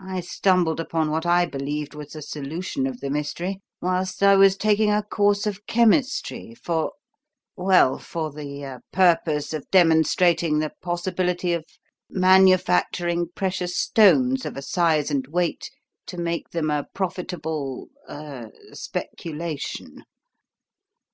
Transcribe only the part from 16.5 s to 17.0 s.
them a